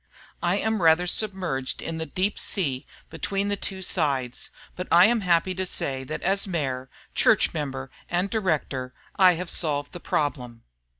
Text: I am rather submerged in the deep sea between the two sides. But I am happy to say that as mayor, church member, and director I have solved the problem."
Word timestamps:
I 0.41 0.57
am 0.57 0.81
rather 0.81 1.05
submerged 1.05 1.79
in 1.79 1.99
the 1.99 2.07
deep 2.07 2.39
sea 2.39 2.87
between 3.11 3.49
the 3.49 3.55
two 3.55 3.83
sides. 3.83 4.49
But 4.75 4.87
I 4.91 5.05
am 5.05 5.21
happy 5.21 5.53
to 5.53 5.63
say 5.67 6.03
that 6.05 6.23
as 6.23 6.47
mayor, 6.47 6.89
church 7.13 7.53
member, 7.53 7.91
and 8.09 8.27
director 8.27 8.95
I 9.17 9.33
have 9.33 9.51
solved 9.51 9.91
the 9.91 9.99
problem." 9.99 10.63